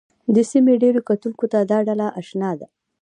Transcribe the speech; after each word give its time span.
د 0.35 0.37
سیمې 0.51 0.73
ډېرو 0.83 0.99
کتونکو 1.09 1.45
ته 1.51 1.59
دا 1.71 1.79
ډله 1.87 2.07
اشنا 2.21 2.51
ده 2.59 2.67